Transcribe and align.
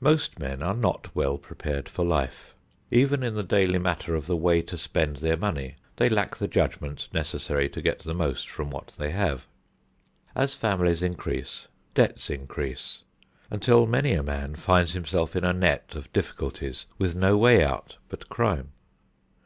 Most 0.00 0.38
men 0.38 0.62
are 0.62 0.72
not 0.72 1.14
well 1.14 1.36
prepared 1.36 1.86
for 1.86 2.02
life. 2.02 2.54
Even 2.90 3.22
in 3.22 3.34
the 3.34 3.42
daily 3.42 3.78
matter 3.78 4.14
of 4.14 4.24
the 4.26 4.34
way 4.34 4.62
to 4.62 4.78
spend 4.78 5.16
their 5.18 5.36
money, 5.36 5.74
they 5.96 6.08
lack 6.08 6.34
the 6.34 6.48
judgment 6.48 7.08
necessary 7.12 7.68
to 7.68 7.82
get 7.82 7.98
the 7.98 8.14
most 8.14 8.48
from 8.48 8.70
what 8.70 8.94
they 8.96 9.10
have. 9.10 9.44
As 10.34 10.54
families 10.54 11.02
increase, 11.02 11.68
debts 11.94 12.30
increase, 12.30 13.02
until 13.50 13.86
many 13.86 14.12
a 14.14 14.22
man 14.22 14.54
finds 14.54 14.92
himself 14.92 15.36
in 15.36 15.44
a 15.44 15.52
net 15.52 15.94
of 15.94 16.10
difficulties 16.10 16.86
with 16.96 17.14
no 17.14 17.36
way 17.36 17.62
out 17.62 17.98
but 18.08 18.30
crime. 18.30 18.70